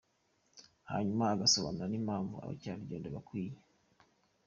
[0.89, 3.57] hanyuma ugasobanura n’impamvu abakerarugendo bakwiye